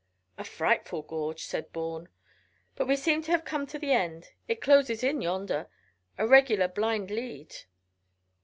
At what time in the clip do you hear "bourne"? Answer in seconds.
1.71-2.09